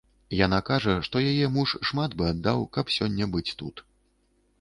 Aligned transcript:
Яна 0.37 0.59
кажа, 0.69 0.95
што 1.07 1.19
яе 1.31 1.49
муж 1.57 1.73
шмат 1.89 2.15
бы 2.21 2.25
аддаў, 2.31 2.65
каб 2.79 2.85
сёння 2.97 3.29
быць 3.35 3.55
тут. 3.61 3.85